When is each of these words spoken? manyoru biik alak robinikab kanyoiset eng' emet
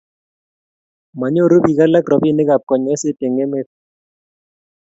manyoru 1.19 1.55
biik 1.63 1.79
alak 1.85 2.05
robinikab 2.11 2.61
kanyoiset 2.69 3.19
eng' 3.25 3.41
emet 3.45 3.67